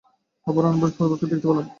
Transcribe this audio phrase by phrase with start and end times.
[0.47, 1.65] আবারো আলব্রুজ পর্বতকে দেখতে পেলাম।